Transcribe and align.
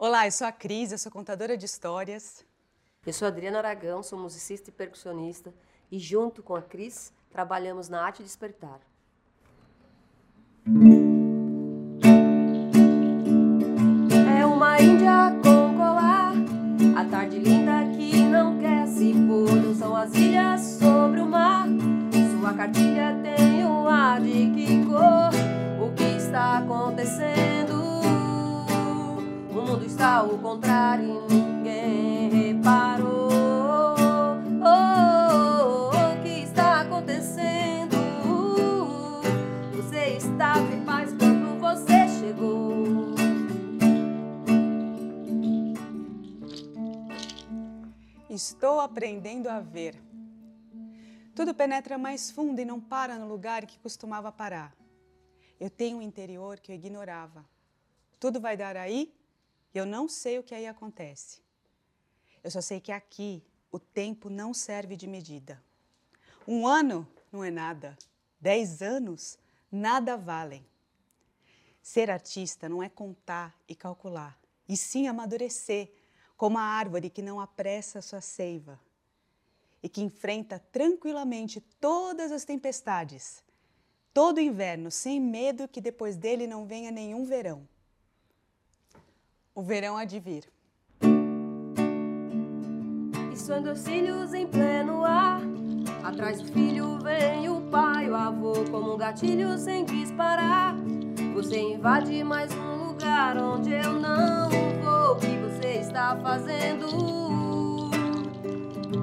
Olá, 0.00 0.28
eu 0.28 0.30
sou 0.30 0.46
a 0.46 0.52
Cris, 0.52 0.92
eu 0.92 0.98
sou 0.98 1.10
contadora 1.10 1.56
de 1.56 1.66
histórias. 1.66 2.46
Eu 3.04 3.12
sou 3.12 3.26
Adriana 3.26 3.58
Aragão, 3.58 4.00
sou 4.00 4.16
musicista 4.16 4.70
e 4.70 4.72
percussionista 4.72 5.52
e 5.90 5.98
junto 5.98 6.40
com 6.40 6.54
a 6.54 6.62
Cris 6.62 7.12
trabalhamos 7.28 7.88
na 7.88 8.00
Arte 8.04 8.22
Despertar. 8.22 8.78
É 14.38 14.46
uma 14.46 14.80
índia 14.80 15.32
com 15.42 15.76
colar, 15.76 16.32
a 16.96 17.04
tarde 17.04 17.40
linda 17.40 17.84
que 17.96 18.22
não 18.22 18.60
quer 18.60 18.86
se 18.86 19.12
pôr, 19.26 19.74
são 19.74 19.96
as 19.96 20.14
ilhas 20.14 20.60
sobre 20.78 21.20
o 21.20 21.26
mar. 21.26 21.66
Sua 22.38 22.54
cartilha 22.54 23.18
tem 23.20 23.66
o 23.66 23.88
ar 23.88 24.20
de 24.20 24.48
que 24.52 24.86
cor, 24.86 25.32
o 25.84 25.92
que 25.92 26.04
está 26.04 26.58
acontecendo? 26.58 27.67
O 29.98 30.00
está 30.00 30.16
ao 30.18 30.38
contrário 30.38 31.26
e 31.28 31.34
ninguém 31.34 32.30
reparou. 32.30 33.28
Oh, 34.62 35.88
o 35.90 36.22
que 36.22 36.44
está 36.44 36.82
acontecendo? 36.82 37.96
Você 39.74 40.18
estava 40.18 40.72
em 40.72 40.84
paz 40.84 41.12
quando 41.14 41.58
você 41.58 42.08
chegou. 42.20 43.16
Estou 48.30 48.78
aprendendo 48.78 49.48
a 49.48 49.58
ver. 49.58 50.00
Tudo 51.34 51.52
penetra 51.52 51.98
mais 51.98 52.30
fundo 52.30 52.60
e 52.60 52.64
não 52.64 52.80
para 52.80 53.18
no 53.18 53.26
lugar 53.26 53.66
que 53.66 53.80
costumava 53.80 54.30
parar. 54.30 54.72
Eu 55.58 55.68
tenho 55.68 55.98
um 55.98 56.02
interior 56.02 56.60
que 56.60 56.70
eu 56.70 56.76
ignorava. 56.76 57.44
Tudo 58.20 58.40
vai 58.40 58.56
dar 58.56 58.76
aí 58.76 59.17
e 59.74 59.78
eu 59.78 59.86
não 59.86 60.08
sei 60.08 60.38
o 60.38 60.42
que 60.42 60.54
aí 60.54 60.66
acontece. 60.66 61.40
Eu 62.42 62.50
só 62.50 62.60
sei 62.60 62.80
que 62.80 62.92
aqui 62.92 63.42
o 63.70 63.78
tempo 63.78 64.30
não 64.30 64.54
serve 64.54 64.96
de 64.96 65.06
medida. 65.06 65.62
Um 66.46 66.66
ano 66.66 67.06
não 67.30 67.44
é 67.44 67.50
nada. 67.50 67.96
Dez 68.40 68.80
anos 68.80 69.38
nada 69.70 70.16
valem. 70.16 70.64
Ser 71.82 72.10
artista 72.10 72.68
não 72.68 72.82
é 72.82 72.88
contar 72.88 73.54
e 73.68 73.74
calcular, 73.74 74.38
e 74.68 74.76
sim 74.76 75.08
amadurecer, 75.08 75.90
como 76.36 76.58
a 76.58 76.62
árvore 76.62 77.10
que 77.10 77.22
não 77.22 77.40
apressa 77.40 78.00
sua 78.00 78.20
seiva 78.20 78.78
e 79.82 79.88
que 79.88 80.02
enfrenta 80.02 80.58
tranquilamente 80.72 81.60
todas 81.80 82.32
as 82.32 82.44
tempestades, 82.44 83.42
todo 84.12 84.40
inverno, 84.40 84.90
sem 84.90 85.20
medo 85.20 85.68
que 85.68 85.80
depois 85.80 86.16
dele 86.16 86.46
não 86.46 86.66
venha 86.66 86.90
nenhum 86.90 87.24
verão. 87.24 87.66
O 89.58 89.62
verão 89.62 89.96
há 89.96 90.04
de 90.04 90.20
vir. 90.20 90.44
E 93.28 93.34
os 93.34 93.78
cílios 93.80 94.32
em 94.32 94.46
pleno 94.46 95.04
ar. 95.04 95.40
Atrás 96.04 96.40
do 96.40 96.46
filho 96.52 96.96
vem 97.00 97.48
o 97.48 97.62
pai, 97.62 98.08
o 98.08 98.14
avô, 98.14 98.52
como 98.70 98.94
um 98.94 98.96
gatilho 98.96 99.58
sem 99.58 99.84
disparar. 99.84 100.76
Você 101.34 101.58
invade 101.58 102.22
mais 102.22 102.54
um 102.54 102.84
lugar 102.86 103.36
onde 103.36 103.72
eu 103.72 103.94
não 103.94 104.48
vou. 104.80 105.16
O 105.16 105.16
que 105.16 105.36
você 105.38 105.80
está 105.80 106.16
fazendo? 106.22 106.86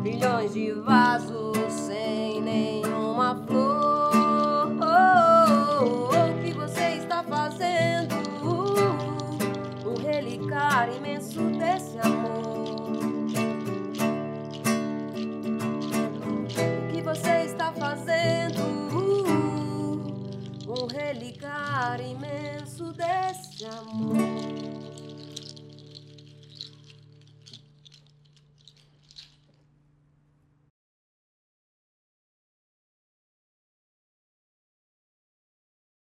Milhões 0.01 0.53
de 0.53 0.71
vasos 0.71 1.57
sem 1.69 2.41
nenhuma 2.41 3.43
flor. 3.45 3.74
Relicário 10.85 10.97
imenso 10.97 11.41
desse 11.57 11.97
amor. 11.99 12.75
O 16.83 16.93
que 16.93 17.01
você 17.01 17.45
está 17.45 17.71
fazendo? 17.73 18.61
Um 20.67 20.87
relicário 20.87 22.05
imenso 22.05 22.93
desse 22.93 23.65
amor. 23.65 24.44